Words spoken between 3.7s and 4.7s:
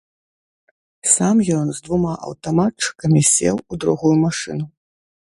у другую машыну.